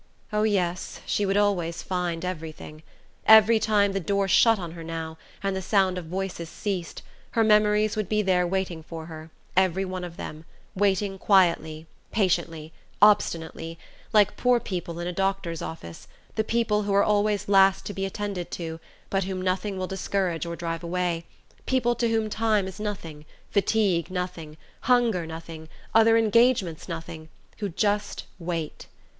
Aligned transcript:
Oh, 0.33 0.41
yes, 0.41 0.99
she 1.05 1.27
would 1.27 1.37
always 1.37 1.83
find 1.83 2.25
everything: 2.25 2.81
every 3.27 3.59
time 3.59 3.91
the 3.91 3.99
door 3.99 4.27
shut 4.27 4.57
on 4.57 4.71
her 4.71 4.83
now, 4.83 5.19
and 5.43 5.55
the 5.55 5.61
sound 5.61 5.95
of 5.99 6.05
voices 6.05 6.49
ceased, 6.49 7.03
her 7.33 7.43
memories 7.43 7.95
would 7.95 8.09
be 8.09 8.23
there 8.23 8.47
waiting 8.47 8.81
for 8.81 9.05
her, 9.05 9.29
every 9.55 9.85
one 9.85 10.03
of 10.03 10.17
them, 10.17 10.43
waiting 10.73 11.19
quietly, 11.19 11.85
patiently, 12.11 12.73
obstinately, 12.99 13.77
like 14.11 14.35
poor 14.35 14.59
people 14.59 14.99
in 14.99 15.05
a 15.05 15.13
doctor's 15.13 15.61
office, 15.61 16.07
the 16.33 16.43
people 16.43 16.81
who 16.81 16.93
are 16.95 17.03
always 17.03 17.47
last 17.47 17.85
to 17.85 17.93
be 17.93 18.03
attended 18.03 18.49
to, 18.49 18.79
but 19.11 19.25
whom 19.25 19.39
nothing 19.39 19.77
will 19.77 19.85
discourage 19.85 20.47
or 20.47 20.55
drive 20.55 20.83
away, 20.83 21.25
people 21.67 21.93
to 21.93 22.09
whom 22.09 22.27
time 22.27 22.67
is 22.67 22.79
nothing, 22.79 23.23
fatigue 23.51 24.09
nothing, 24.09 24.57
hunger 24.89 25.27
nothing, 25.27 25.69
other 25.93 26.17
engagements 26.17 26.89
nothing: 26.89 27.29
who 27.59 27.69
just 27.69 28.23
wait.... 28.39 28.87